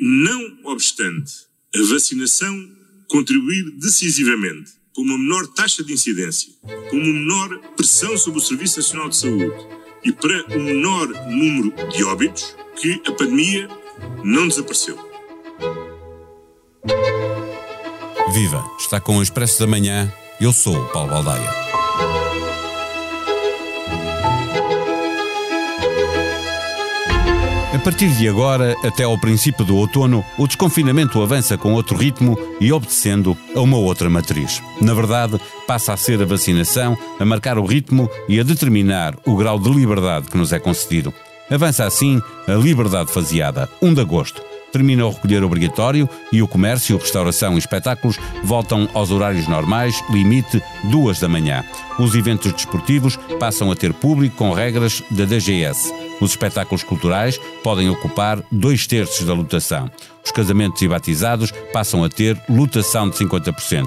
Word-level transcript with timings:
não 0.00 0.58
obstante 0.64 1.32
a 1.74 1.82
vacinação 1.92 2.70
contribuir 3.08 3.70
decisivamente 3.78 4.72
para 4.94 5.04
uma 5.04 5.18
menor 5.18 5.46
taxa 5.48 5.84
de 5.84 5.92
incidência, 5.92 6.52
para 6.62 6.94
uma 6.94 7.04
menor 7.04 7.58
pressão 7.76 8.16
sobre 8.16 8.40
o 8.40 8.42
Serviço 8.42 8.78
Nacional 8.78 9.08
de 9.08 9.16
Saúde 9.16 9.66
e 10.04 10.12
para 10.12 10.44
um 10.56 10.62
menor 10.62 11.08
número 11.28 11.72
de 11.90 12.04
óbitos, 12.04 12.54
que 12.80 13.00
a 13.06 13.12
pandemia 13.12 13.68
não 14.24 14.48
desapareceu. 14.48 14.96
Viva! 18.32 18.64
Está 18.78 19.00
com 19.00 19.18
o 19.18 19.22
Expresso 19.22 19.58
da 19.60 19.66
Manhã. 19.66 20.12
Eu 20.40 20.52
sou 20.52 20.76
o 20.76 20.88
Paulo 20.92 21.10
Baldaia. 21.10 21.77
A 27.70 27.78
partir 27.78 28.08
de 28.08 28.26
agora, 28.26 28.74
até 28.82 29.04
ao 29.04 29.18
princípio 29.18 29.62
do 29.62 29.76
outono, 29.76 30.24
o 30.38 30.46
desconfinamento 30.46 31.22
avança 31.22 31.58
com 31.58 31.74
outro 31.74 31.98
ritmo 31.98 32.34
e 32.58 32.72
obedecendo 32.72 33.36
a 33.54 33.60
uma 33.60 33.76
outra 33.76 34.08
matriz. 34.08 34.62
Na 34.80 34.94
verdade, 34.94 35.38
passa 35.66 35.92
a 35.92 35.96
ser 35.96 36.20
a 36.22 36.24
vacinação 36.24 36.96
a 37.20 37.24
marcar 37.26 37.58
o 37.58 37.66
ritmo 37.66 38.08
e 38.26 38.40
a 38.40 38.42
determinar 38.42 39.14
o 39.26 39.36
grau 39.36 39.58
de 39.58 39.68
liberdade 39.68 40.28
que 40.30 40.38
nos 40.38 40.50
é 40.50 40.58
concedido. 40.58 41.12
Avança 41.50 41.84
assim 41.84 42.22
a 42.46 42.52
liberdade 42.52 43.12
faseada, 43.12 43.68
1 43.82 43.92
de 43.92 44.00
agosto. 44.00 44.42
Termina 44.72 45.04
o 45.04 45.10
recolher 45.10 45.44
obrigatório 45.44 46.08
e 46.32 46.40
o 46.40 46.48
comércio, 46.48 46.96
restauração 46.96 47.54
e 47.54 47.58
espetáculos 47.58 48.18
voltam 48.42 48.88
aos 48.94 49.10
horários 49.10 49.46
normais, 49.46 50.02
limite 50.08 50.62
2 50.84 51.20
da 51.20 51.28
manhã. 51.28 51.62
Os 51.98 52.14
eventos 52.14 52.50
desportivos 52.50 53.18
passam 53.38 53.70
a 53.70 53.76
ter 53.76 53.92
público 53.92 54.36
com 54.36 54.52
regras 54.52 55.02
da 55.10 55.26
DGS. 55.26 56.07
Os 56.20 56.30
espetáculos 56.30 56.82
culturais 56.82 57.40
podem 57.62 57.88
ocupar 57.88 58.42
dois 58.50 58.86
terços 58.86 59.26
da 59.26 59.34
lotação. 59.34 59.90
Os 60.24 60.32
casamentos 60.32 60.82
e 60.82 60.88
batizados 60.88 61.52
passam 61.72 62.02
a 62.02 62.08
ter 62.08 62.40
lotação 62.48 63.08
de 63.08 63.16
50%. 63.16 63.86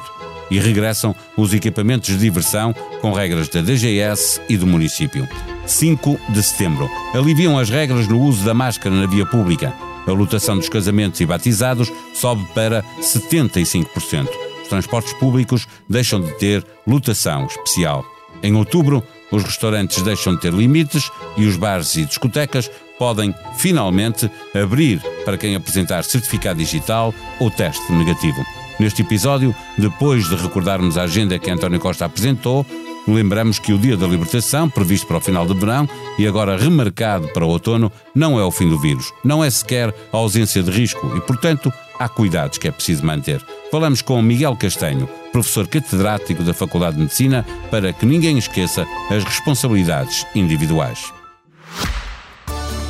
E 0.49 0.59
regressam 0.59 1.15
os 1.37 1.53
equipamentos 1.53 2.09
de 2.09 2.17
diversão 2.17 2.73
com 3.01 3.13
regras 3.13 3.47
da 3.47 3.61
DGS 3.61 4.41
e 4.49 4.57
do 4.57 4.67
município. 4.67 5.27
5 5.65 6.19
de 6.29 6.43
setembro. 6.43 6.89
Aliviam 7.13 7.57
as 7.57 7.69
regras 7.69 8.07
no 8.07 8.19
uso 8.19 8.43
da 8.43 8.53
máscara 8.53 8.93
na 8.93 9.05
via 9.05 9.25
pública. 9.25 9.73
A 10.05 10.11
lotação 10.11 10.57
dos 10.57 10.67
casamentos 10.67 11.21
e 11.21 11.25
batizados 11.25 11.91
sobe 12.13 12.45
para 12.53 12.83
75%. 13.01 14.27
Os 14.61 14.67
transportes 14.67 15.13
públicos 15.13 15.67
deixam 15.87 16.19
de 16.19 16.31
ter 16.37 16.65
lotação 16.87 17.45
especial. 17.45 18.03
Em 18.43 18.55
outubro, 18.55 19.03
os 19.31 19.43
restaurantes 19.43 20.01
deixam 20.03 20.35
de 20.35 20.41
ter 20.41 20.53
limites 20.53 21.09
e 21.37 21.45
os 21.45 21.55
bares 21.55 21.95
e 21.95 22.05
discotecas 22.05 22.69
podem, 22.97 23.33
finalmente, 23.57 24.29
abrir 24.53 25.01
para 25.25 25.37
quem 25.37 25.55
apresentar 25.55 26.03
certificado 26.03 26.59
digital 26.59 27.13
ou 27.39 27.49
teste 27.49 27.91
negativo. 27.91 28.45
Neste 28.79 29.01
episódio, 29.01 29.55
depois 29.77 30.27
de 30.27 30.35
recordarmos 30.35 30.97
a 30.97 31.03
agenda 31.03 31.37
que 31.39 31.49
António 31.49 31.79
Costa 31.79 32.05
apresentou, 32.05 32.65
lembramos 33.07 33.59
que 33.59 33.73
o 33.73 33.77
Dia 33.77 33.97
da 33.97 34.07
Libertação, 34.07 34.69
previsto 34.69 35.07
para 35.07 35.17
o 35.17 35.21
final 35.21 35.45
de 35.45 35.53
verão 35.53 35.87
e 36.17 36.27
agora 36.27 36.57
remarcado 36.57 37.27
para 37.29 37.45
o 37.45 37.49
outono, 37.49 37.91
não 38.13 38.39
é 38.39 38.43
o 38.43 38.51
fim 38.51 38.69
do 38.69 38.79
vírus, 38.79 39.11
não 39.23 39.43
é 39.43 39.49
sequer 39.49 39.93
a 40.11 40.17
ausência 40.17 40.61
de 40.61 40.71
risco 40.71 41.11
e, 41.15 41.21
portanto, 41.21 41.71
há 42.03 42.09
cuidados 42.09 42.57
que 42.57 42.67
é 42.67 42.71
preciso 42.71 43.05
manter. 43.05 43.41
Falamos 43.71 44.01
com 44.01 44.21
Miguel 44.21 44.55
Castanho, 44.55 45.07
professor 45.31 45.67
catedrático 45.67 46.43
da 46.43 46.53
Faculdade 46.53 46.95
de 46.95 47.03
Medicina, 47.03 47.45
para 47.69 47.93
que 47.93 48.05
ninguém 48.05 48.37
esqueça 48.37 48.85
as 49.09 49.23
responsabilidades 49.23 50.25
individuais. 50.35 51.11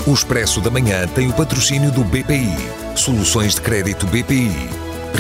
O 0.08 0.14
Expresso 0.14 0.60
da 0.62 0.72
Manhã 0.72 1.08
tem 1.08 1.30
o 1.30 1.34
patrocínio 1.34 1.92
do 1.92 2.04
BPI. 2.04 2.56
Soluções 2.96 3.56
de 3.56 3.62
crédito 3.62 4.08
BPI. 4.08 4.70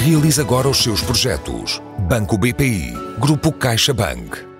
Realize 0.03 0.41
agora 0.41 0.67
os 0.67 0.81
seus 0.81 1.01
projetos. 1.01 1.81
Banco 1.99 2.37
BPI. 2.37 2.93
Grupo 3.19 3.51
CaixaBank. 3.51 4.50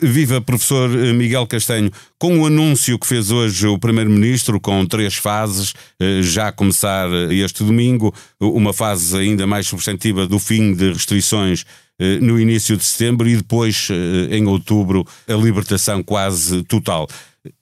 Viva 0.00 0.40
professor 0.40 0.88
Miguel 0.88 1.46
Castanho, 1.46 1.90
com 2.18 2.38
o 2.38 2.46
anúncio 2.46 2.98
que 2.98 3.06
fez 3.06 3.30
hoje 3.30 3.66
o 3.66 3.78
Primeiro-Ministro, 3.78 4.60
com 4.60 4.86
três 4.86 5.14
fases, 5.14 5.74
eh, 6.00 6.22
já 6.22 6.48
a 6.48 6.52
começar 6.52 7.08
este 7.30 7.64
domingo, 7.64 8.14
uma 8.40 8.72
fase 8.72 9.16
ainda 9.16 9.46
mais 9.46 9.66
substantiva 9.66 10.26
do 10.26 10.38
fim 10.38 10.74
de 10.74 10.92
restrições 10.92 11.64
eh, 11.98 12.18
no 12.20 12.40
início 12.40 12.76
de 12.76 12.84
setembro 12.84 13.28
e 13.28 13.36
depois, 13.36 13.88
eh, 13.90 14.36
em 14.36 14.46
outubro, 14.46 15.06
a 15.28 15.34
libertação 15.34 16.02
quase 16.02 16.62
total. 16.64 17.06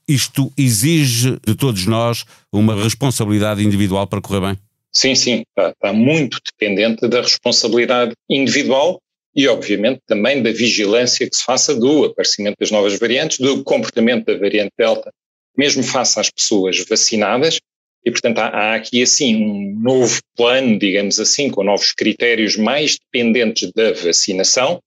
Isto 0.09 0.53
exige 0.57 1.39
de 1.47 1.55
todos 1.55 1.87
nós 1.87 2.25
uma 2.53 2.75
responsabilidade 2.75 3.63
individual 3.63 4.07
para 4.07 4.21
correr 4.21 4.41
bem? 4.41 4.59
Sim, 4.93 5.15
sim, 5.15 5.43
está 5.57 5.93
muito 5.93 6.39
dependente 6.53 7.07
da 7.07 7.21
responsabilidade 7.21 8.13
individual 8.29 8.99
e, 9.35 9.47
obviamente, 9.49 10.01
também 10.07 10.43
da 10.43 10.51
vigilância 10.51 11.29
que 11.29 11.37
se 11.37 11.45
faça 11.45 11.75
do 11.75 12.05
aparecimento 12.05 12.57
das 12.59 12.71
novas 12.71 12.99
variantes, 12.99 13.39
do 13.39 13.63
comportamento 13.63 14.27
da 14.27 14.37
variante 14.37 14.73
Delta, 14.77 15.13
mesmo 15.57 15.83
face 15.83 16.19
às 16.19 16.31
pessoas 16.31 16.85
vacinadas. 16.89 17.59
E, 18.05 18.11
portanto, 18.11 18.39
há, 18.39 18.49
há 18.49 18.75
aqui, 18.75 19.03
assim, 19.03 19.37
um 19.37 19.79
novo 19.81 20.21
plano, 20.37 20.79
digamos 20.79 21.21
assim, 21.21 21.51
com 21.51 21.63
novos 21.63 21.93
critérios 21.93 22.57
mais 22.57 22.99
dependentes 22.99 23.71
da 23.73 23.93
vacinação, 23.93 24.81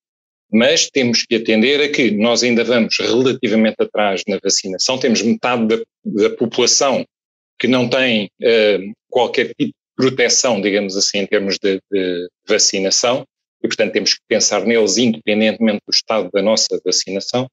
mas 0.51 0.89
temos 0.89 1.23
que 1.23 1.35
atender 1.35 1.81
a 1.81 1.89
que 1.89 2.11
nós 2.11 2.43
ainda 2.43 2.63
vamos 2.63 2.97
relativamente 2.99 3.77
atrás 3.79 4.21
na 4.27 4.39
vacinação, 4.43 4.99
temos 4.99 5.21
metade 5.21 5.65
da, 5.67 5.77
da 6.05 6.29
população 6.29 7.05
que 7.59 7.67
não 7.67 7.89
tem 7.89 8.25
uh, 8.41 8.93
qualquer 9.09 9.47
tipo 9.55 9.71
de 9.71 9.73
proteção, 9.95 10.61
digamos 10.61 10.97
assim, 10.97 11.19
em 11.19 11.25
termos 11.25 11.57
de, 11.57 11.79
de 11.91 12.27
vacinação, 12.47 13.25
e, 13.63 13.67
portanto, 13.67 13.93
temos 13.93 14.13
que 14.15 14.21
pensar 14.27 14.65
neles 14.65 14.97
independentemente 14.97 15.81
do 15.87 15.91
estado 15.91 16.29
da 16.31 16.41
nossa 16.41 16.79
vacinação. 16.85 17.47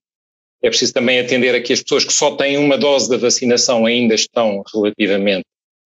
É 0.63 0.69
preciso 0.69 0.93
também 0.93 1.21
atender 1.21 1.55
a 1.55 1.63
que 1.63 1.73
as 1.73 1.83
pessoas 1.83 2.05
que 2.05 2.13
só 2.13 2.37
têm 2.37 2.59
uma 2.59 2.77
dose 2.77 3.09
da 3.09 3.17
vacinação 3.17 3.87
ainda 3.87 4.15
estão 4.15 4.63
relativamente 4.75 5.45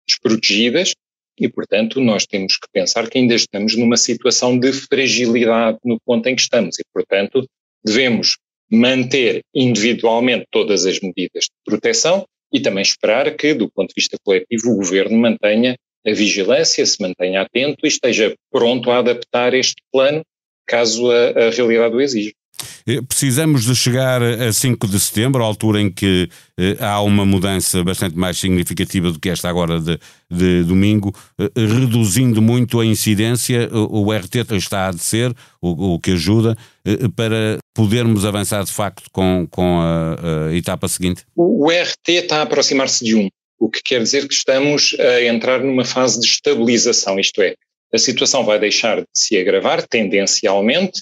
desprotegidas 0.08 0.94
e, 1.40 1.50
portanto, 1.50 2.00
nós 2.00 2.26
temos 2.26 2.58
que 2.58 2.68
pensar 2.72 3.10
que 3.10 3.18
ainda 3.18 3.34
estamos 3.34 3.76
numa 3.76 3.98
situação 3.98 4.58
de 4.58 4.72
fragilidade 4.72 5.80
no 5.84 6.00
ponto 6.06 6.28
em 6.28 6.36
que 6.36 6.42
estamos 6.42 6.78
e, 6.80 6.84
portanto, 6.94 7.46
devemos 7.84 8.38
manter 8.72 9.42
individualmente 9.54 10.46
todas 10.52 10.86
as 10.86 11.00
medidas 11.00 11.46
de 11.46 11.52
proteção 11.66 12.26
e 12.52 12.60
também 12.60 12.84
esperar 12.84 13.36
que, 13.36 13.54
do 13.54 13.70
ponto 13.70 13.90
de 13.90 13.96
vista 13.96 14.18
coletivo, 14.24 14.72
o 14.72 14.76
governo 14.78 15.18
mantenha 15.18 15.76
a 16.06 16.12
vigilância, 16.12 16.86
se 16.86 17.02
mantenha 17.02 17.42
atento 17.42 17.86
e 17.86 17.88
esteja 17.88 18.36
pronto 18.52 18.92
a 18.92 19.00
adaptar 19.00 19.54
este 19.54 19.82
plano 19.92 20.24
caso 20.66 21.12
a, 21.12 21.48
a 21.48 21.50
realidade 21.50 21.96
o 21.96 22.02
exija. 22.02 22.32
Eh, 22.88 23.02
precisamos 23.02 23.66
de 23.66 23.76
chegar 23.76 24.22
a 24.22 24.52
5 24.52 24.88
de 24.88 25.00
setembro, 25.00 25.44
a 25.44 25.46
altura 25.46 25.82
em 25.82 25.90
que 25.90 26.30
eh, 26.60 26.78
há 26.80 27.02
uma 27.02 27.26
mudança 27.26 27.84
bastante 27.84 28.16
mais 28.16 28.38
significativa 28.38 29.12
do 29.12 29.20
que 29.20 29.30
esta 29.30 29.50
agora 29.50 29.80
de, 29.80 30.00
de 30.30 30.64
domingo, 30.64 31.14
eh, 31.40 31.50
reduzindo 31.56 32.42
muito 32.42 32.80
a 32.80 32.86
incidência. 32.86 33.70
O, 33.72 34.06
o 34.06 34.14
RT 34.14 34.36
está 34.52 34.88
a 34.88 34.92
descer, 34.92 35.34
o, 35.62 35.96
o, 35.96 36.00
que 36.00 36.12
ajuda, 36.12 36.58
eh, 36.86 37.08
para 37.16 37.58
podermos 37.74 38.26
avançar 38.26 38.64
de 38.64 38.72
facto 38.72 39.10
com, 39.12 39.48
com 39.50 39.80
a, 39.82 40.48
a 40.50 40.56
etapa 40.56 40.88
seguinte? 40.88 41.24
O, 41.36 41.66
o 41.66 41.70
RT 41.70 42.10
está 42.10 42.38
a 42.38 42.42
aproximar-se 42.44 43.04
de 43.04 43.16
1 43.16 43.30
o 43.60 43.70
que 43.70 43.82
quer 43.84 44.02
dizer 44.02 44.28
que 44.28 44.34
estamos 44.34 44.96
a 45.00 45.24
entrar 45.24 45.64
numa 45.64 45.86
fase 45.86 46.20
de 46.20 46.26
estabilização, 46.26 47.20
isto 47.20 47.42
é, 47.42 47.56
a 47.94 47.98
situação 47.98 48.44
vai 48.44 48.60
deixar 48.60 49.02
de 49.02 49.08
se 49.14 49.38
agravar 49.38 49.88
tendencialmente, 49.88 51.02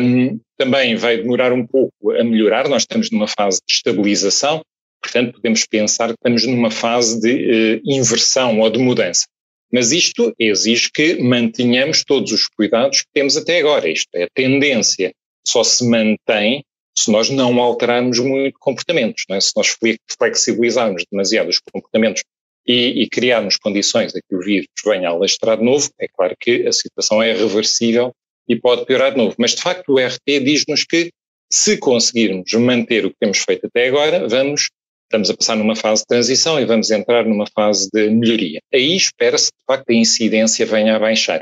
um, 0.00 0.38
também 0.56 0.96
vai 0.96 1.18
demorar 1.18 1.52
um 1.52 1.66
pouco 1.66 2.10
a 2.12 2.24
melhorar, 2.24 2.68
nós 2.68 2.82
estamos 2.82 3.10
numa 3.10 3.28
fase 3.28 3.60
de 3.66 3.74
estabilização, 3.74 4.62
portanto 5.00 5.34
podemos 5.34 5.64
pensar 5.66 6.08
que 6.08 6.14
estamos 6.14 6.44
numa 6.46 6.70
fase 6.70 7.20
de 7.20 7.76
uh, 7.76 7.80
inversão 7.84 8.58
ou 8.60 8.68
de 8.68 8.78
mudança. 8.78 9.26
Mas 9.72 9.92
isto 9.92 10.34
exige 10.38 10.90
que 10.90 11.22
mantenhamos 11.22 12.02
todos 12.02 12.32
os 12.32 12.48
cuidados 12.48 13.02
que 13.02 13.08
temos 13.12 13.36
até 13.36 13.58
agora, 13.58 13.88
isto 13.88 14.08
é, 14.14 14.24
a 14.24 14.28
tendência 14.34 15.12
só 15.46 15.62
se 15.62 15.88
mantém 15.88 16.64
se 16.98 17.12
nós 17.12 17.30
não 17.30 17.60
alterarmos 17.60 18.18
muito 18.18 18.58
comportamentos, 18.58 19.24
é? 19.30 19.40
se 19.40 19.52
nós 19.56 19.76
flexibilizarmos 20.18 21.04
demasiado 21.10 21.48
os 21.48 21.60
comportamentos 21.60 22.24
e, 22.66 23.02
e, 23.02 23.08
criarmos 23.08 23.56
condições 23.56 24.14
a 24.14 24.20
que 24.20 24.34
o 24.34 24.40
vírus 24.40 24.68
venha 24.84 25.08
a 25.08 25.12
alastrar 25.12 25.56
de 25.56 25.64
novo, 25.64 25.88
é 25.98 26.08
claro 26.08 26.36
que 26.38 26.66
a 26.66 26.72
situação 26.72 27.22
é 27.22 27.32
reversível 27.32 28.12
e 28.48 28.56
pode 28.56 28.84
piorar 28.84 29.12
de 29.12 29.16
novo. 29.16 29.34
Mas, 29.38 29.54
de 29.54 29.62
facto, 29.62 29.92
o 29.92 29.98
RT 29.98 30.40
diz-nos 30.44 30.84
que 30.84 31.10
se 31.50 31.78
conseguirmos 31.78 32.52
manter 32.54 33.06
o 33.06 33.10
que 33.10 33.16
temos 33.18 33.38
feito 33.38 33.66
até 33.66 33.88
agora, 33.88 34.28
vamos, 34.28 34.68
estamos 35.04 35.30
a 35.30 35.36
passar 35.36 35.56
numa 35.56 35.76
fase 35.76 36.02
de 36.02 36.08
transição 36.08 36.60
e 36.60 36.66
vamos 36.66 36.90
entrar 36.90 37.24
numa 37.24 37.46
fase 37.46 37.88
de 37.90 38.10
melhoria. 38.10 38.60
Aí 38.74 38.96
espera-se, 38.96 39.46
de 39.46 39.64
facto, 39.66 39.88
a 39.90 39.94
incidência 39.94 40.66
venha 40.66 40.96
a 40.96 40.98
baixar. 40.98 41.40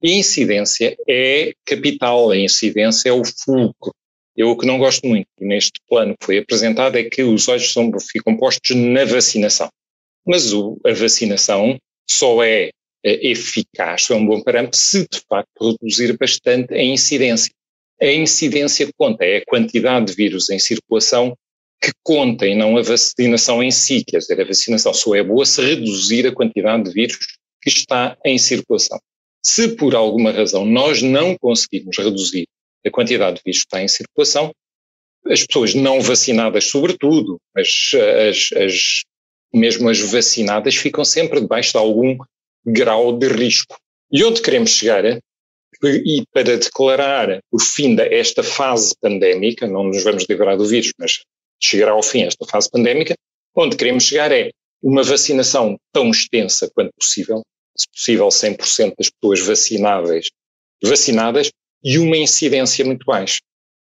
E 0.00 0.12
a 0.12 0.16
incidência 0.18 0.96
é 1.08 1.52
capital, 1.64 2.30
a 2.30 2.36
incidência 2.36 3.08
é 3.08 3.12
o 3.12 3.22
fulcro 3.24 3.92
eu 4.38 4.50
o 4.50 4.56
que 4.56 4.64
não 4.64 4.78
gosto 4.78 5.04
muito 5.04 5.26
neste 5.40 5.80
plano 5.88 6.16
que 6.16 6.24
foi 6.24 6.38
apresentado 6.38 6.96
é 6.96 7.02
que 7.02 7.24
os 7.24 7.48
olhos 7.48 7.72
são, 7.72 7.90
ficam 8.00 8.36
postos 8.36 8.76
na 8.76 9.04
vacinação. 9.04 9.68
mas 10.24 10.52
o, 10.52 10.80
a 10.86 10.92
vacinação 10.92 11.76
só 12.08 12.44
é, 12.44 12.70
é 13.04 13.30
eficaz, 13.30 14.08
é 14.08 14.14
um 14.14 14.24
bom 14.24 14.40
parâmetro, 14.40 14.78
se 14.78 15.00
de 15.08 15.20
facto 15.28 15.76
reduzir 15.80 16.16
bastante 16.16 16.72
a 16.72 16.82
incidência. 16.82 17.52
A 18.00 18.06
incidência 18.06 18.88
conta, 18.96 19.24
é 19.24 19.38
a 19.38 19.44
quantidade 19.44 20.06
de 20.06 20.12
vírus 20.12 20.48
em 20.50 20.58
circulação 20.60 21.36
que 21.82 21.90
conta 22.04 22.46
e 22.46 22.54
não 22.54 22.76
a 22.76 22.82
vacinação 22.82 23.60
em 23.60 23.72
si. 23.72 24.04
Quer 24.06 24.18
dizer, 24.18 24.40
a 24.40 24.44
vacinação 24.44 24.94
só 24.94 25.16
é 25.16 25.22
boa 25.22 25.44
se 25.44 25.60
reduzir 25.60 26.28
a 26.28 26.32
quantidade 26.32 26.84
de 26.84 26.92
vírus 26.92 27.18
que 27.60 27.70
está 27.70 28.16
em 28.24 28.38
circulação. 28.38 29.00
Se 29.44 29.74
por 29.74 29.96
alguma 29.96 30.30
razão 30.30 30.64
nós 30.64 31.02
não 31.02 31.36
conseguirmos 31.36 31.98
reduzir 31.98 32.46
a 32.88 32.92
quantidade 32.92 33.36
de 33.36 33.42
vírus 33.44 33.60
que 33.60 33.66
está 33.66 33.82
em 33.82 33.88
circulação, 33.88 34.52
as 35.26 35.44
pessoas 35.44 35.74
não 35.74 36.00
vacinadas, 36.00 36.64
sobretudo, 36.64 37.38
as, 37.56 37.92
as, 38.28 38.50
as, 38.56 39.02
mesmo 39.52 39.88
as 39.88 39.98
vacinadas, 40.00 40.76
ficam 40.76 41.04
sempre 41.04 41.40
debaixo 41.40 41.72
de 41.72 41.78
algum 41.78 42.16
grau 42.64 43.16
de 43.16 43.28
risco. 43.28 43.76
E 44.10 44.24
onde 44.24 44.40
queremos 44.40 44.70
chegar 44.70 45.04
é, 45.04 45.18
e 45.84 46.24
para 46.32 46.56
declarar 46.56 47.40
o 47.52 47.60
fim 47.60 47.94
desta 47.94 48.42
fase 48.42 48.94
pandémica, 49.00 49.66
não 49.66 49.84
nos 49.84 50.02
vamos 50.02 50.24
livrar 50.28 50.56
do 50.56 50.66
vírus, 50.66 50.92
mas 50.98 51.20
chegará 51.60 51.92
ao 51.92 52.02
fim 52.02 52.22
esta 52.22 52.46
fase 52.46 52.70
pandémica, 52.70 53.14
onde 53.54 53.76
queremos 53.76 54.04
chegar 54.04 54.32
é 54.32 54.50
uma 54.82 55.02
vacinação 55.02 55.76
tão 55.92 56.10
extensa 56.10 56.70
quanto 56.74 56.92
possível, 56.98 57.42
se 57.76 57.86
possível 57.88 58.28
100% 58.28 58.94
das 58.96 59.10
pessoas 59.10 59.40
vacináveis, 59.40 60.28
vacinadas, 60.82 61.50
e 61.82 61.98
uma 61.98 62.16
incidência 62.16 62.84
muito 62.84 63.04
baixa. 63.04 63.38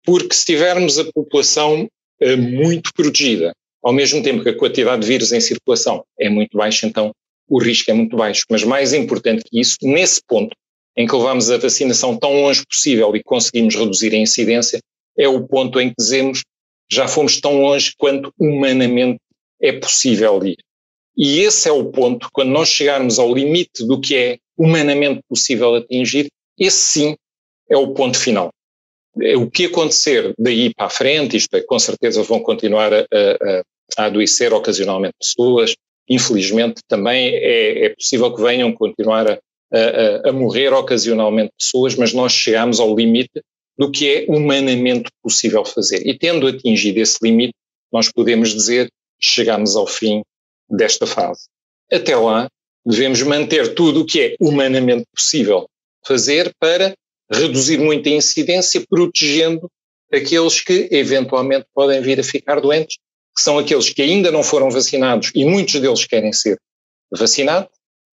Porque 0.04 0.34
se 0.34 0.46
tivermos 0.46 0.98
a 0.98 1.04
população 1.12 1.88
uh, 2.22 2.36
muito 2.36 2.92
protegida, 2.94 3.52
ao 3.82 3.92
mesmo 3.92 4.22
tempo 4.22 4.42
que 4.42 4.50
a 4.50 4.56
quantidade 4.56 5.02
de 5.02 5.08
vírus 5.08 5.32
em 5.32 5.40
circulação 5.40 6.04
é 6.18 6.28
muito 6.28 6.56
baixa, 6.56 6.86
então 6.86 7.12
o 7.48 7.58
risco 7.58 7.90
é 7.90 7.94
muito 7.94 8.16
baixo. 8.16 8.44
Mas 8.50 8.62
mais 8.62 8.92
importante 8.92 9.42
que 9.44 9.60
isso, 9.60 9.76
nesse 9.82 10.20
ponto 10.26 10.54
em 10.96 11.06
que 11.06 11.14
levamos 11.14 11.50
a 11.50 11.58
vacinação 11.58 12.16
tão 12.16 12.42
longe 12.42 12.64
possível 12.66 13.14
e 13.16 13.22
conseguimos 13.22 13.74
reduzir 13.74 14.14
a 14.14 14.18
incidência, 14.18 14.80
é 15.16 15.28
o 15.28 15.46
ponto 15.46 15.80
em 15.80 15.88
que 15.88 15.96
dizemos 15.98 16.42
já 16.90 17.06
fomos 17.06 17.40
tão 17.40 17.60
longe 17.60 17.92
quanto 17.96 18.32
humanamente 18.38 19.18
é 19.60 19.72
possível 19.72 20.44
ir. 20.44 20.56
E 21.16 21.40
esse 21.40 21.68
é 21.68 21.72
o 21.72 21.84
ponto, 21.90 22.28
quando 22.32 22.50
nós 22.50 22.68
chegarmos 22.68 23.18
ao 23.18 23.32
limite 23.32 23.86
do 23.86 24.00
que 24.00 24.16
é 24.16 24.38
humanamente 24.56 25.20
possível 25.28 25.74
atingir, 25.74 26.28
esse 26.58 26.76
sim 26.76 27.16
é 27.70 27.76
o 27.76 27.94
ponto 27.94 28.18
final. 28.18 28.50
É 29.20 29.36
o 29.36 29.50
que 29.50 29.66
acontecer 29.66 30.34
daí 30.38 30.72
para 30.74 30.86
a 30.86 30.90
frente, 30.90 31.36
isto 31.36 31.54
é, 31.56 31.60
com 31.62 31.78
certeza 31.78 32.22
vão 32.22 32.40
continuar 32.40 32.92
a, 32.92 33.00
a, 33.00 33.62
a 33.98 34.04
adoecer 34.06 34.52
ocasionalmente 34.52 35.14
pessoas, 35.18 35.74
infelizmente 36.08 36.80
também 36.88 37.28
é, 37.34 37.86
é 37.86 37.88
possível 37.90 38.34
que 38.34 38.42
venham 38.42 38.72
continuar 38.72 39.30
a, 39.72 40.28
a, 40.28 40.32
morrer 40.32 40.72
ocasionalmente 40.72 41.52
pessoas, 41.58 41.94
mas 41.94 42.12
nós 42.12 42.32
chegamos 42.32 42.80
ao 42.80 42.94
limite 42.94 43.42
do 43.78 43.90
que 43.90 44.08
é 44.08 44.26
humanamente 44.28 45.10
possível 45.22 45.64
fazer. 45.64 46.06
E 46.06 46.16
tendo 46.18 46.46
atingido 46.46 46.98
esse 46.98 47.18
limite, 47.22 47.54
nós 47.92 48.10
podemos 48.12 48.52
dizer 48.52 48.88
chegamos 49.20 49.76
ao 49.76 49.86
fim 49.86 50.22
desta 50.68 51.06
fase. 51.06 51.46
Até 51.92 52.16
lá, 52.16 52.48
devemos 52.84 53.22
manter 53.22 53.74
tudo 53.74 54.00
o 54.00 54.06
que 54.06 54.20
é 54.20 54.36
humanamente 54.40 55.04
possível 55.14 55.66
fazer 56.06 56.52
para 56.58 56.94
reduzir 57.30 57.78
muito 57.78 58.08
a 58.08 58.12
incidência, 58.12 58.84
protegendo 58.88 59.70
aqueles 60.12 60.60
que 60.60 60.88
eventualmente 60.90 61.66
podem 61.72 62.00
vir 62.02 62.18
a 62.18 62.24
ficar 62.24 62.60
doentes, 62.60 62.98
que 63.36 63.42
são 63.42 63.58
aqueles 63.58 63.90
que 63.90 64.02
ainda 64.02 64.30
não 64.30 64.42
foram 64.42 64.70
vacinados 64.70 65.30
e 65.34 65.44
muitos 65.44 65.80
deles 65.80 66.04
querem 66.04 66.32
ser 66.32 66.58
vacinados, 67.10 67.70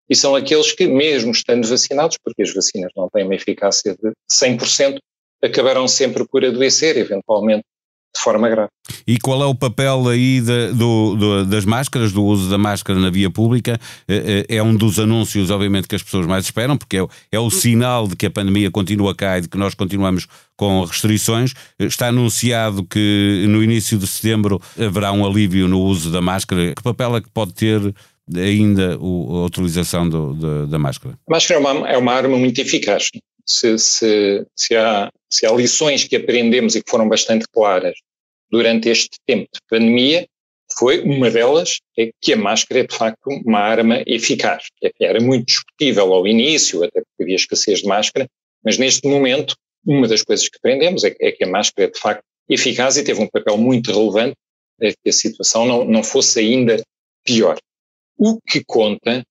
e 0.10 0.16
são 0.16 0.36
aqueles 0.36 0.72
que, 0.72 0.88
mesmo 0.88 1.32
estando 1.32 1.68
vacinados, 1.68 2.18
porque 2.24 2.44
as 2.44 2.54
vacinas 2.54 2.92
não 2.96 3.10
têm 3.10 3.26
uma 3.26 3.36
eficácia 3.36 3.96
de 3.96 4.14
100%, 4.32 4.98
acabarão 5.44 5.88
sempre 5.88 6.26
por 6.28 6.46
adoecer, 6.46 6.98
eventualmente 6.98 7.66
de 8.18 8.24
forma 8.24 8.50
grave. 8.50 8.70
E 9.06 9.18
qual 9.18 9.42
é 9.42 9.46
o 9.46 9.56
papel 9.56 10.08
aí 10.08 10.42
de, 10.42 10.74
do, 10.74 11.16
do, 11.16 11.46
das 11.46 11.66
máscaras, 11.66 12.12
do 12.12 12.24
uso 12.24 12.50
da 12.50 12.58
máscara 12.58 13.00
na 13.00 13.10
via 13.10 13.30
pública? 13.30 13.80
É, 14.08 14.46
é, 14.50 14.58
é, 14.58 14.64
um 14.64 14.76
dos 14.76 15.00
anúncios, 15.00 15.50
obviamente, 15.50 15.88
que 15.88 15.96
as 15.96 16.04
pessoas 16.04 16.26
mais 16.26 16.46
esperam, 16.46 16.78
porque 16.78 16.98
é, 16.98 17.08
é 17.32 17.40
o 17.40 17.50
sinal 17.50 18.08
de 18.08 18.16
que 18.16 18.26
a 18.26 18.32
pandemia 18.32 18.72
continua 18.72 19.16
cá 19.16 19.38
e 19.38 19.42
de 19.42 19.50
que 19.50 19.58
nós 19.58 19.74
continuamos 19.74 20.28
com 20.56 20.84
restrições. 20.84 21.54
Está 21.80 22.08
anunciado 22.08 22.84
que 22.84 23.46
no 23.48 23.64
início 23.64 23.98
de 23.98 24.08
setembro 24.08 24.62
haverá 24.78 25.12
um 25.12 25.26
alívio 25.26 25.68
no 25.68 25.82
uso 25.82 26.12
da 26.12 26.22
máscara. 26.22 26.74
Que 26.76 26.84
papel 26.84 27.18
é 27.18 27.22
que 27.22 27.30
pode 27.30 27.54
ter 27.54 27.94
ainda 28.36 28.96
a 28.96 29.46
utilização 29.46 30.10
do, 30.10 30.68
da 30.68 30.80
máscara? 30.80 31.18
A 31.28 31.32
máscara 31.32 31.60
é 31.60 31.64
uma, 31.64 31.90
é 31.90 31.98
uma 31.98 32.14
arma 32.14 32.38
muito 32.38 32.60
eficaz. 32.60 33.10
Se, 33.46 33.78
se, 33.78 34.46
se, 34.54 34.76
há, 34.76 35.10
se 35.30 35.46
há 35.46 35.52
lições 35.54 36.04
que 36.04 36.18
aprendemos 36.18 36.76
e 36.76 36.84
que 36.84 36.90
foram 36.90 37.08
bastante 37.08 37.46
claras 37.54 37.94
durante 38.50 38.90
este 38.90 39.18
tempo 39.26 39.48
de 39.54 39.60
pandemia, 39.70 40.28
foi 40.78 41.02
uma 41.02 41.32
delas 41.32 41.80
é 41.98 42.12
que 42.22 42.34
a 42.34 42.38
máscara 42.38 42.82
é 42.82 42.88
de 42.88 42.96
facto 42.96 43.28
uma 43.46 43.60
arma 43.60 44.04
eficaz, 44.06 44.66
que 44.80 44.92
era 45.04 45.20
muito 45.20 45.46
discutível 45.48 46.14
ao 46.14 46.28
início, 46.28 46.84
até 46.84 47.02
porque 47.02 47.24
havia 47.24 47.36
escassez 47.36 47.80
de 47.80 47.88
máscara, 47.88 48.28
mas 48.64 48.78
neste 48.78 49.08
momento 49.08 49.56
uma 49.86 50.08
das 50.08 50.22
coisas 50.22 50.48
que 50.50 50.58
aprendemos 50.58 51.04
é, 51.04 51.16
é 51.22 51.32
que 51.32 51.44
a 51.44 51.48
máscara 51.48 51.88
é 51.88 51.92
de 51.92 52.00
facto 52.00 52.24
eficaz 52.50 52.98
e 52.98 53.04
teve 53.04 53.22
um 53.22 53.28
papel 53.28 53.58
muito 53.58 53.92
relevante 53.92 54.36
para 54.78 54.92
que 54.92 55.10
a 55.10 55.14
situação 55.14 55.66
não, 55.66 55.86
não 55.86 56.04
fosse 56.04 56.40
ainda 56.40 56.82
pior. 57.24 57.58
O 58.18 58.40
que 58.42 58.64
conta 58.66 59.24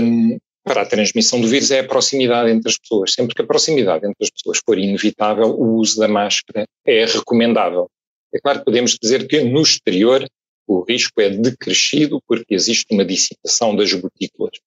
um, 0.00 0.36
para 0.64 0.82
a 0.82 0.86
transmissão 0.86 1.40
do 1.40 1.48
vírus 1.48 1.70
é 1.70 1.80
a 1.80 1.86
proximidade 1.86 2.50
entre 2.50 2.68
as 2.68 2.78
pessoas. 2.78 3.12
Sempre 3.12 3.34
que 3.34 3.42
a 3.42 3.46
proximidade 3.46 4.06
entre 4.06 4.16
as 4.20 4.30
pessoas 4.30 4.60
for 4.64 4.78
inevitável, 4.78 5.50
o 5.50 5.76
uso 5.76 5.98
da 5.98 6.08
máscara 6.08 6.66
é 6.84 7.04
recomendável. 7.04 7.88
É 8.36 8.38
claro 8.38 8.58
que 8.58 8.66
podemos 8.66 8.98
dizer 9.00 9.26
que 9.26 9.40
no 9.40 9.62
exterior 9.62 10.28
o 10.66 10.82
risco 10.82 11.22
é 11.22 11.30
decrescido 11.30 12.20
porque 12.28 12.54
existe 12.54 12.86
uma 12.90 13.02
dissipação 13.02 13.74
das 13.74 13.90
gotículas. 13.94 14.58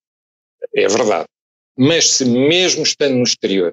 É 0.76 0.88
verdade. 0.88 1.28
Mas 1.78 2.08
se 2.08 2.26
mesmo 2.26 2.82
estando 2.82 3.16
no 3.16 3.24
exterior 3.24 3.72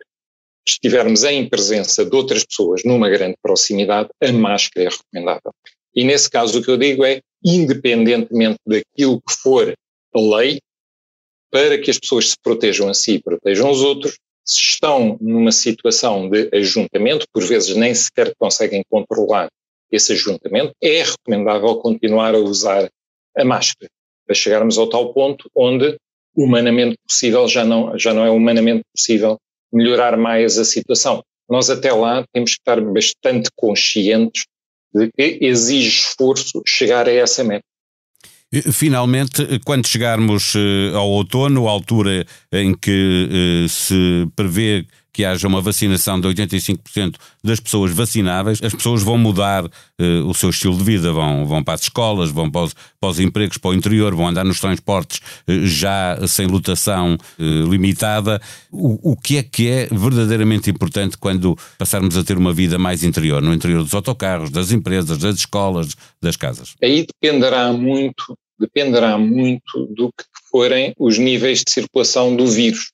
estivermos 0.69 1.25
em 1.25 1.49
presença 1.49 2.05
de 2.05 2.15
outras 2.15 2.45
pessoas 2.45 2.83
numa 2.85 3.09
grande 3.09 3.37
proximidade, 3.41 4.11
a 4.23 4.33
máscara 4.33 4.87
é 4.87 4.91
recomendável. 4.91 5.53
E 5.95 6.05
nesse 6.05 6.29
caso 6.29 6.59
o 6.59 6.63
que 6.63 6.71
eu 6.71 6.77
digo 6.77 7.03
é, 7.03 7.23
independentemente 7.43 8.59
daquilo 8.67 9.23
que 9.23 9.35
for 9.35 9.73
a 10.15 10.21
lei, 10.21 10.59
para 11.51 11.81
que 11.81 11.91
as 11.91 11.99
pessoas 11.99 12.31
se 12.31 12.37
protejam 12.43 12.89
a 12.91 12.95
si 12.95 13.15
e 13.15 13.23
protejam 13.23 13.71
os 13.71 13.81
outros, 13.81 14.19
se 14.45 14.59
estão 14.59 15.17
numa 15.21 15.53
situação 15.53 16.29
de 16.29 16.51
ajuntamento, 16.53 17.27
por 17.33 17.45
vezes 17.45 17.75
nem 17.75 17.95
sequer 17.95 18.35
conseguem 18.37 18.83
controlar 18.91 19.49
esse 19.91 20.13
ajuntamento, 20.13 20.73
é 20.83 21.03
recomendável 21.03 21.77
continuar 21.77 22.35
a 22.35 22.39
usar 22.39 22.89
a 23.37 23.45
máscara, 23.45 23.91
para 24.27 24.35
chegarmos 24.35 24.79
ao 24.79 24.89
tal 24.89 25.13
ponto 25.13 25.49
onde 25.55 25.97
humanamente 26.37 26.97
possível 27.09 27.49
já 27.49 27.65
não, 27.65 27.99
já 27.99 28.13
não 28.13 28.25
é 28.25 28.31
humanamente 28.31 28.83
possível 28.95 29.39
melhorar 29.73 30.17
mais 30.17 30.59
a 30.59 30.65
situação. 30.65 31.23
Nós 31.49 31.71
até 31.71 31.93
lá 31.93 32.25
temos 32.33 32.55
que 32.55 32.61
estar 32.61 32.81
bastante 32.81 33.49
conscientes 33.55 34.45
de 34.95 35.11
que 35.13 35.39
exige 35.41 35.89
esforço 35.89 36.63
chegar 36.67 37.09
a 37.09 37.13
essa 37.13 37.45
meta. 37.45 37.65
Finalmente, 38.73 39.45
quando 39.65 39.87
chegarmos 39.87 40.55
eh, 40.55 40.95
ao 40.95 41.09
outono, 41.11 41.69
altura 41.69 42.25
em 42.53 42.75
que 42.75 43.29
eh, 43.65 43.69
se 43.69 44.27
prevê 44.37 44.87
que 45.17 45.25
haja 45.25 45.49
uma 45.49 45.63
vacinação 45.63 46.21
de 46.21 46.29
85% 46.29 47.15
das 47.43 47.59
pessoas 47.59 47.91
vacináveis, 47.91 48.61
as 48.63 48.75
pessoas 48.75 49.03
vão 49.03 49.17
mudar 49.17 49.65
uh, 49.65 49.71
o 50.27 50.35
seu 50.35 50.51
estilo 50.51 50.77
de 50.77 50.85
vida, 50.85 51.11
vão, 51.11 51.47
vão 51.47 51.65
para 51.65 51.73
as 51.73 51.81
escolas, 51.85 52.31
vão 52.31 52.51
para 52.51 52.65
os, 52.65 52.75
para 53.01 53.09
os 53.09 53.19
empregos, 53.19 53.57
para 53.57 53.71
o 53.71 53.75
interior, 53.75 54.15
vão 54.15 54.29
andar 54.29 54.45
nos 54.45 54.61
transportes 54.61 55.23
uh, 55.49 55.65
já 55.65 56.19
sem 56.29 56.47
lotação 56.47 57.17
uh, 57.39 57.71
limitada. 57.71 58.39
O, 58.71 59.13
o 59.13 59.17
que 59.17 59.39
é 59.39 59.43
que 59.43 59.71
é 59.71 59.87
verdadeiramente 59.91 60.69
importante 60.69 61.17
quando 61.17 61.57
passarmos 61.79 62.15
a 62.19 62.23
ter 62.23 62.37
uma 62.37 62.53
vida 62.53 62.79
mais 62.79 63.03
interior, 63.03 63.41
no 63.41 63.55
interior 63.55 63.83
dos 63.83 63.95
autocarros, 63.95 64.51
das 64.51 64.71
empresas, 64.71 65.17
das 65.17 65.37
escolas, 65.37 65.97
das 66.21 66.37
casas? 66.37 66.75
Aí 66.83 67.07
dependerá 67.07 67.73
muito 67.73 68.37
dependerá 68.59 69.19
muito 69.19 69.87
do 69.95 70.09
que 70.09 70.25
forem 70.51 70.95
os 70.99 71.19
níveis 71.19 71.63
de 71.63 71.71
circulação 71.71 72.35
do 72.35 72.47
vírus 72.47 72.91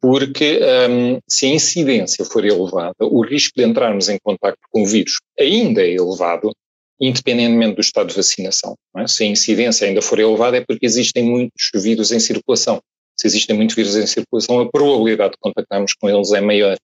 porque 0.00 0.60
um, 0.88 1.18
se 1.28 1.46
a 1.46 1.48
incidência 1.50 2.24
for 2.24 2.44
elevada, 2.44 2.94
o 3.00 3.20
risco 3.24 3.54
de 3.56 3.64
entrarmos 3.64 4.08
em 4.08 4.18
contato 4.22 4.58
com 4.70 4.82
o 4.82 4.86
vírus 4.86 5.18
ainda 5.38 5.82
é 5.82 5.94
elevado, 5.94 6.52
independentemente 7.00 7.74
do 7.74 7.80
estado 7.80 8.08
de 8.08 8.14
vacinação. 8.14 8.76
É? 8.96 9.06
Se 9.06 9.24
a 9.24 9.26
incidência 9.26 9.86
ainda 9.86 10.02
for 10.02 10.18
elevada 10.18 10.56
é 10.56 10.64
porque 10.64 10.86
existem 10.86 11.24
muitos 11.24 11.70
vírus 11.74 12.12
em 12.12 12.20
circulação. 12.20 12.80
Se 13.18 13.26
existem 13.26 13.56
muitos 13.56 13.74
vírus 13.74 13.96
em 13.96 14.06
circulação, 14.06 14.60
a 14.60 14.70
probabilidade 14.70 15.32
de 15.32 15.38
contactarmos 15.40 15.92
com 15.94 16.08
eles 16.08 16.32
é 16.32 16.40
maior. 16.40 16.76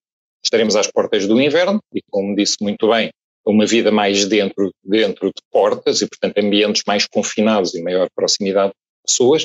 Estaremos 0.43 0.75
às 0.75 0.89
portas 0.89 1.27
do 1.27 1.41
inverno 1.41 1.81
e, 1.95 2.03
como 2.11 2.35
disse 2.35 2.57
muito 2.61 2.89
bem, 2.91 3.11
uma 3.47 3.67
vida 3.67 3.93
mais 3.93 4.27
dentro, 4.27 4.73
dentro 4.83 5.29
de 5.29 5.43
portas 5.51 6.01
e, 6.01 6.09
portanto, 6.09 6.39
ambientes 6.39 6.83
mais 6.87 7.07
confinados 7.07 7.75
e 7.75 7.83
maior 7.83 8.09
proximidade 8.15 8.73
pessoas, 9.07 9.45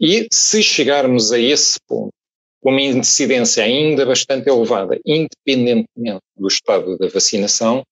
e 0.00 0.26
se 0.32 0.62
chegarmos 0.62 1.32
a 1.32 1.38
esse 1.38 1.78
ponto, 1.86 2.12
com 2.60 2.70
uma 2.70 2.80
incidência 2.80 3.62
ainda 3.64 4.04
bastante 4.04 4.48
elevada, 4.48 4.98
independentemente 5.04 6.22
do 6.36 6.48
estado 6.48 6.98
da 6.98 7.08
vacinação, 7.08 7.84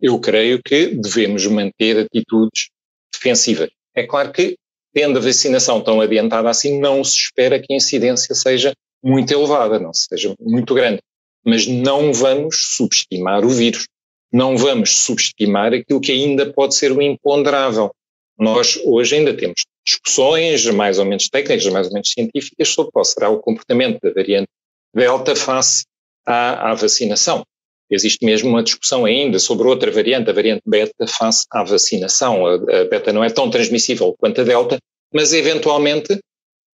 eu 0.00 0.18
creio 0.18 0.60
que 0.62 0.88
devemos 0.88 1.46
manter 1.46 1.98
atitudes 1.98 2.68
defensivas. 3.12 3.70
É 3.94 4.06
claro 4.06 4.32
que, 4.32 4.56
tendo 4.92 5.18
a 5.18 5.22
vacinação 5.22 5.80
tão 5.80 6.00
adiantada 6.00 6.48
assim, 6.48 6.78
não 6.78 7.02
se 7.02 7.16
espera 7.16 7.58
que 7.58 7.72
a 7.72 7.76
incidência 7.76 8.34
seja 8.34 8.74
muito 9.02 9.32
elevada, 9.32 9.78
não 9.78 9.92
seja 9.92 10.34
muito 10.40 10.74
grande. 10.74 11.00
Mas 11.44 11.66
não 11.66 12.12
vamos 12.12 12.76
subestimar 12.76 13.44
o 13.44 13.50
vírus. 13.50 13.86
Não 14.32 14.56
vamos 14.56 14.90
subestimar 14.90 15.72
aquilo 15.72 16.00
que 16.00 16.12
ainda 16.12 16.52
pode 16.52 16.74
ser 16.74 16.92
o 16.92 17.00
imponderável. 17.00 17.90
Nós 18.38 18.78
hoje 18.84 19.16
ainda 19.16 19.34
temos 19.34 19.64
discussões 19.86 20.66
mais 20.66 20.98
ou 20.98 21.04
menos 21.04 21.28
técnicas, 21.28 21.66
mais 21.72 21.86
ou 21.86 21.92
menos 21.92 22.10
científicas, 22.10 22.68
sobre 22.68 22.90
qual 22.92 23.04
será 23.04 23.28
o 23.28 23.38
comportamento 23.38 24.00
da 24.02 24.12
variante 24.12 24.48
Delta 24.94 25.36
face 25.36 25.84
à, 26.26 26.70
à 26.70 26.74
vacinação. 26.74 27.44
Existe 27.88 28.24
mesmo 28.24 28.48
uma 28.48 28.62
discussão 28.62 29.04
ainda 29.04 29.38
sobre 29.38 29.68
outra 29.68 29.90
variante, 29.90 30.28
a 30.28 30.32
variante 30.32 30.62
Beta, 30.66 31.06
face 31.06 31.44
à 31.50 31.62
vacinação. 31.62 32.46
A, 32.46 32.54
a 32.54 32.84
Beta 32.84 33.12
não 33.12 33.22
é 33.22 33.30
tão 33.30 33.48
transmissível 33.48 34.14
quanto 34.18 34.40
a 34.40 34.44
Delta, 34.44 34.78
mas 35.12 35.32
eventualmente 35.32 36.18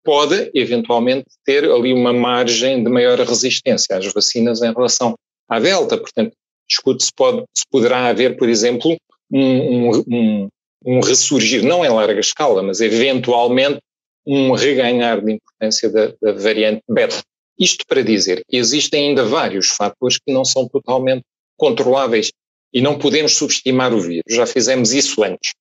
pode, 0.03 0.50
eventualmente, 0.53 1.25
ter 1.44 1.70
ali 1.70 1.94
uma 1.94 2.13
margem 2.13 2.84
de 2.84 2.89
maior 2.89 3.20
resistência 3.20 3.98
às 3.98 4.06
vacinas 4.13 4.62
em 4.62 4.72
relação 4.72 5.15
à 5.50 5.60
Delta. 5.60 5.98
Portanto, 5.98 6.32
discute 6.70 7.03
se, 7.03 7.12
pode, 7.13 7.44
se 7.56 7.63
poderá 7.70 8.08
haver, 8.08 8.38
por 8.38 8.48
exemplo, 8.48 8.96
um, 9.32 9.89
um, 10.08 10.48
um 10.85 11.00
ressurgir, 11.00 11.63
não 11.63 11.85
em 11.85 11.89
larga 11.89 12.19
escala, 12.19 12.63
mas 12.63 12.81
eventualmente 12.81 13.79
um 14.25 14.51
reganhar 14.51 15.23
de 15.23 15.33
importância 15.33 15.89
da, 15.89 16.13
da 16.21 16.33
variante 16.33 16.81
beta. 16.89 17.21
Isto 17.59 17.85
para 17.88 18.03
dizer 18.03 18.43
que 18.47 18.57
existem 18.57 19.09
ainda 19.09 19.23
vários 19.23 19.67
fatores 19.69 20.17
que 20.17 20.33
não 20.33 20.43
são 20.43 20.67
totalmente 20.67 21.23
controláveis 21.57 22.31
e 22.73 22.81
não 22.81 22.97
podemos 22.97 23.35
subestimar 23.35 23.93
o 23.93 24.00
vírus. 24.00 24.33
Já 24.33 24.45
fizemos 24.45 24.93
isso 24.93 25.23
antes. 25.23 25.51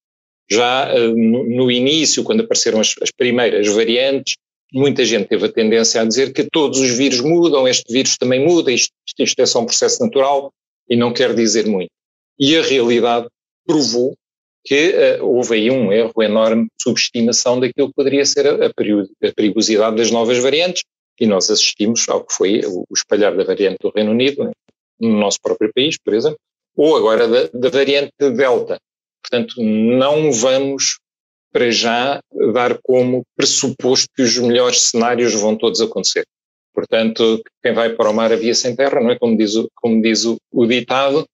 Já 0.51 0.93
uh, 0.95 1.17
no, 1.17 1.45
no, 1.45 1.71
início, 1.71 2.25
quando 2.25 2.43
apareceram 2.43 2.81
as, 2.81 2.95
as, 3.03 3.11
primeiras 3.11 3.69
variantes, 3.69 4.37
muita 4.73 5.05
gente 5.05 5.29
teve 5.29 5.47
a 5.47 5.53
tendência 5.53 6.01
a 6.01 6.05
dizer 6.05 6.33
que 6.33 6.45
todos 6.45 6.79
os 6.79 6.91
vírus 6.91 7.21
mudam, 7.21 7.69
este 7.69 7.93
vírus 7.93 8.17
também 8.17 8.45
muda, 8.45 8.73
isto, 8.73 8.93
isto 9.19 9.41
é 9.41 9.47
só 9.47 9.61
um 9.61 9.67
processo 9.67 10.03
natural 10.03 10.53
e 10.89 10.97
não 10.97 11.13
quer 11.13 11.35
dizer 11.35 11.67
muito. 11.67 11.91
E 12.39 12.57
a 12.57 12.63
realidade 12.63 13.29
provou 13.67 14.15
que 14.65 14.91
uh, 14.91 15.25
houve 15.25 15.55
aí 15.55 15.71
um 15.71 15.93
erro 15.93 16.23
enorme 16.23 16.65
de 16.65 16.83
subestimação 16.83 17.59
daquilo 17.59 17.89
que 17.89 17.95
poderia 17.95 18.25
ser 18.25 18.47
a, 18.47 18.67
a, 18.67 19.33
perigosidade 19.35 19.97
das 19.97 20.11
novas 20.11 20.39
variantes, 20.39 20.83
e 21.19 21.27
nós 21.27 21.51
assistimos 21.51 22.09
ao 22.09 22.25
que 22.25 22.35
foi 22.35 22.61
o, 22.67 22.85
espalhar 22.95 23.37
da 23.37 23.45
variante 23.45 23.79
do 23.81 23.91
Reino 23.91 24.11
Unido, 24.11 24.51
no 24.99 25.19
nosso 25.19 25.39
próprio 25.43 25.73
país, 25.75 25.97
por 26.03 26.15
exemplo, 26.15 26.39
ou 26.77 26.97
agora 26.97 27.27
da, 27.27 27.49
da 27.53 27.69
variante 27.71 28.13
Delta. 28.19 28.79
Portanto, 29.23 29.63
não 29.63 30.33
vamos 30.33 30.99
para 31.53 31.71
já 31.71 32.21
dar 32.53 32.79
como 32.83 33.23
pressuposto 33.37 34.09
que 34.15 34.23
os 34.23 34.39
melhores 34.39 34.83
cenários 34.83 35.35
vão 35.35 35.57
todos 35.57 35.81
acontecer. 35.81 36.25
Portanto, 36.73 37.43
quem 37.63 37.73
vai 37.75 37.95
para 37.95 38.11
o 38.11 38.15
mar 38.15 38.33
a 38.33 38.37
via 38.37 38.55
sem 38.55 38.77
terra, 38.77 39.01
não 39.01 39.11
é? 39.11 39.19
Como 39.19 39.37
diz 39.37 39.57
o, 39.57 39.69
como 39.75 40.01
diz 40.01 40.25
o, 40.25 40.37
o 40.53 40.67
ditado, 40.67 41.27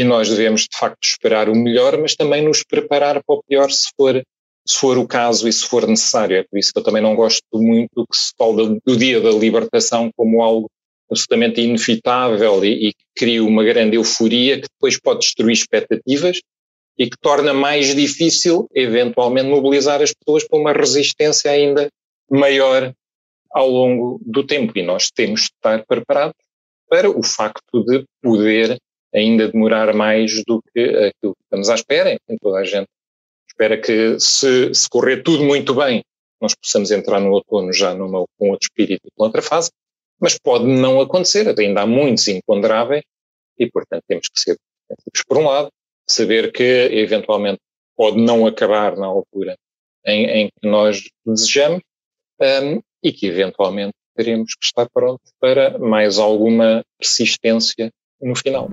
e 0.00 0.04
nós 0.04 0.28
devemos 0.28 0.62
de 0.62 0.76
facto 0.76 1.02
esperar 1.02 1.48
o 1.48 1.56
melhor, 1.56 1.98
mas 1.98 2.14
também 2.14 2.42
nos 2.42 2.62
preparar 2.62 3.22
para 3.24 3.36
o 3.36 3.42
pior 3.42 3.70
se 3.70 3.88
for, 3.96 4.22
se 4.66 4.78
for 4.78 4.98
o 4.98 5.06
caso 5.06 5.48
e 5.48 5.52
se 5.52 5.66
for 5.66 5.86
necessário. 5.86 6.36
É 6.36 6.42
por 6.42 6.58
isso 6.58 6.72
que 6.72 6.78
eu 6.78 6.82
também 6.82 7.02
não 7.02 7.14
gosto 7.14 7.44
muito 7.54 8.06
que 8.10 8.16
se 8.16 8.32
fala 8.36 8.78
do 8.84 8.96
dia 8.96 9.20
da 9.20 9.30
libertação 9.30 10.10
como 10.16 10.42
algo 10.42 10.70
absolutamente 11.10 11.60
inevitável 11.60 12.64
e, 12.64 12.88
e 12.88 12.94
cria 13.14 13.44
uma 13.44 13.62
grande 13.62 13.96
euforia 13.96 14.60
que 14.60 14.68
depois 14.68 14.98
pode 14.98 15.20
destruir 15.20 15.52
expectativas 15.52 16.40
e 16.98 17.10
que 17.10 17.16
torna 17.20 17.52
mais 17.52 17.94
difícil, 17.94 18.68
eventualmente, 18.74 19.48
mobilizar 19.48 20.00
as 20.00 20.12
pessoas 20.12 20.46
para 20.46 20.58
uma 20.58 20.72
resistência 20.72 21.50
ainda 21.50 21.88
maior 22.30 22.92
ao 23.50 23.68
longo 23.68 24.20
do 24.24 24.44
tempo. 24.44 24.72
E 24.76 24.82
nós 24.82 25.10
temos 25.10 25.42
de 25.42 25.46
estar 25.46 25.84
preparados 25.86 26.36
para 26.88 27.10
o 27.10 27.22
facto 27.22 27.84
de 27.84 28.04
poder 28.22 28.78
ainda 29.14 29.48
demorar 29.48 29.94
mais 29.94 30.42
do 30.44 30.60
que 30.72 30.80
aquilo 30.80 31.34
que 31.34 31.42
estamos 31.44 31.68
à 31.70 31.74
espera. 31.74 32.12
Enfim, 32.12 32.38
toda 32.40 32.58
a 32.58 32.64
gente 32.64 32.88
espera 33.48 33.80
que, 33.80 34.18
se, 34.18 34.74
se 34.74 34.88
correr 34.88 35.22
tudo 35.22 35.44
muito 35.44 35.74
bem, 35.74 36.02
nós 36.40 36.54
possamos 36.54 36.90
entrar 36.90 37.20
no 37.20 37.30
outono 37.30 37.72
já 37.72 37.94
numa, 37.94 38.24
com 38.36 38.50
outro 38.50 38.66
espírito 38.66 39.08
com 39.16 39.24
outra 39.24 39.40
fase, 39.40 39.70
mas 40.20 40.38
pode 40.38 40.66
não 40.66 41.00
acontecer, 41.00 41.48
ainda 41.58 41.82
há 41.82 41.86
muitos 41.86 42.26
imponderáveis 42.28 43.04
e, 43.58 43.70
portanto, 43.70 44.02
temos 44.08 44.28
que 44.28 44.40
ser 44.40 44.56
por 45.26 45.38
um 45.38 45.46
lado, 45.46 45.70
saber 46.06 46.52
que 46.52 46.62
eventualmente 46.62 47.58
pode 47.96 48.20
não 48.20 48.46
acabar 48.46 48.96
na 48.96 49.06
altura 49.06 49.56
em, 50.04 50.26
em 50.26 50.46
que 50.48 50.68
nós 50.68 51.02
desejamos 51.24 51.80
um, 52.40 52.80
e 53.02 53.12
que 53.12 53.26
eventualmente 53.26 53.94
teremos 54.14 54.54
que 54.54 54.66
estar 54.66 54.88
prontos 54.90 55.32
para 55.40 55.78
mais 55.78 56.18
alguma 56.18 56.84
persistência 56.98 57.90
no 58.20 58.34
final. 58.36 58.68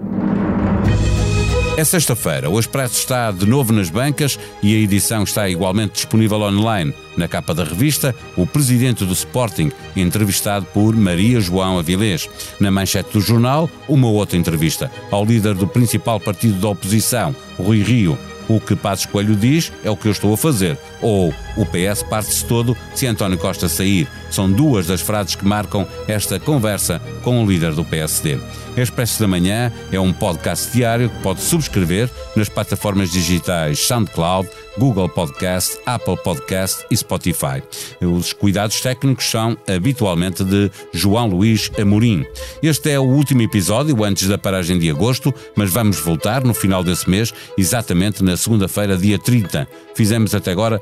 É 1.81 1.83
sexta-feira, 1.83 2.47
o 2.47 2.59
Expresso 2.59 2.99
está 2.99 3.31
de 3.31 3.43
novo 3.47 3.73
nas 3.73 3.89
bancas 3.89 4.37
e 4.61 4.75
a 4.75 4.77
edição 4.77 5.23
está 5.23 5.49
igualmente 5.49 5.93
disponível 5.93 6.39
online. 6.41 6.93
Na 7.17 7.27
capa 7.27 7.55
da 7.55 7.63
revista, 7.63 8.13
o 8.37 8.45
presidente 8.45 9.03
do 9.03 9.13
Sporting, 9.13 9.71
entrevistado 9.95 10.63
por 10.67 10.95
Maria 10.95 11.41
João 11.41 11.79
Avilés. 11.79 12.29
Na 12.59 12.69
manchete 12.69 13.13
do 13.13 13.19
jornal, 13.19 13.67
uma 13.89 14.07
outra 14.07 14.37
entrevista 14.37 14.91
ao 15.09 15.25
líder 15.25 15.55
do 15.55 15.65
principal 15.65 16.19
partido 16.19 16.61
da 16.61 16.69
oposição, 16.69 17.35
Rui 17.57 17.81
Rio. 17.81 18.15
O 18.47 18.59
que 18.59 18.75
Passos 18.75 19.07
Coelho 19.07 19.35
diz 19.35 19.73
é 19.83 19.89
o 19.89 19.97
que 19.97 20.07
eu 20.07 20.11
estou 20.11 20.31
a 20.31 20.37
fazer. 20.37 20.77
Ou 21.01 21.33
o 21.57 21.65
PS 21.65 22.03
parte-se 22.03 22.45
todo 22.45 22.75
se 22.93 23.07
António 23.07 23.37
Costa 23.37 23.67
sair. 23.67 24.07
São 24.29 24.51
duas 24.51 24.87
das 24.87 25.01
frases 25.01 25.35
que 25.35 25.45
marcam 25.45 25.87
esta 26.07 26.39
conversa 26.39 27.01
com 27.23 27.43
o 27.43 27.47
líder 27.47 27.73
do 27.73 27.85
PSD. 27.85 28.37
Expresso 28.77 29.19
da 29.19 29.27
Manhã 29.27 29.71
é 29.91 29.99
um 29.99 30.13
podcast 30.13 30.71
diário 30.71 31.09
que 31.09 31.21
pode 31.21 31.41
subscrever 31.41 32.09
nas 32.35 32.47
plataformas 32.47 33.11
digitais 33.11 33.79
SoundCloud, 33.79 34.49
Google 34.77 35.09
Podcast, 35.09 35.77
Apple 35.85 36.15
Podcast 36.23 36.85
e 36.89 36.95
Spotify. 36.95 37.61
Os 38.01 38.31
cuidados 38.31 38.79
técnicos 38.79 39.25
são 39.25 39.57
habitualmente 39.67 40.45
de 40.45 40.71
João 40.93 41.27
Luís 41.27 41.69
Amorim. 41.79 42.25
Este 42.63 42.91
é 42.91 42.99
o 42.99 43.03
último 43.03 43.41
episódio 43.41 44.01
antes 44.05 44.27
da 44.29 44.37
paragem 44.37 44.79
de 44.79 44.89
agosto, 44.89 45.33
mas 45.53 45.69
vamos 45.69 45.99
voltar 45.99 46.41
no 46.43 46.53
final 46.53 46.81
desse 46.81 47.09
mês, 47.09 47.33
exatamente 47.57 48.23
na 48.23 48.37
segunda-feira, 48.37 48.95
dia 48.95 49.19
30. 49.19 49.67
Fizemos 49.93 50.33
até 50.33 50.51
agora 50.51 50.81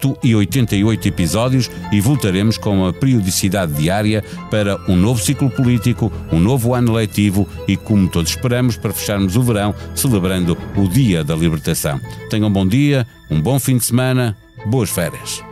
188 0.00 1.08
episódios 1.08 1.70
e 1.92 2.00
voltaremos 2.00 2.56
com 2.56 2.86
a 2.86 2.92
periodicidade 2.92 3.72
diária 3.74 4.24
para 4.50 4.78
um 4.88 4.96
novo 4.96 5.20
ciclo 5.22 5.50
político, 5.50 6.12
um 6.32 6.38
novo 6.38 6.74
ano 6.74 6.92
letivo 6.92 7.46
e, 7.68 7.76
como 7.76 8.08
todos 8.08 8.30
esperamos, 8.30 8.76
para 8.76 8.92
fecharmos 8.92 9.36
o 9.36 9.42
verão 9.42 9.74
celebrando 9.94 10.56
o 10.76 10.88
Dia 10.88 11.22
da 11.22 11.34
Libertação. 11.34 12.00
Tenham 12.28 12.48
um 12.48 12.52
bom 12.52 12.66
dia, 12.66 13.06
um 13.30 13.40
bom 13.40 13.58
fim 13.58 13.76
de 13.76 13.84
semana, 13.84 14.36
boas 14.66 14.90
férias. 14.90 15.42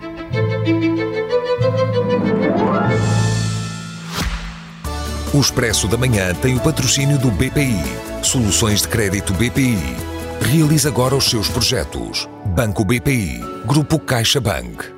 O 5.33 5.40
Expresso 5.40 5.87
da 5.87 5.97
Manhã 5.97 6.35
tem 6.35 6.57
o 6.57 6.61
patrocínio 6.61 7.19
do 7.19 7.31
BPI. 7.31 7.83
Soluções 8.23 8.83
de 8.83 8.88
crédito 8.88 9.35
BPI. 9.35 10.17
Realize 10.40 10.88
agora 10.88 11.14
os 11.14 11.28
seus 11.28 11.49
projetos. 11.49 12.28
Banco 12.54 12.85
BPI. 12.85 13.40
Grupo 13.66 13.99
CaixaBank. 13.99 14.98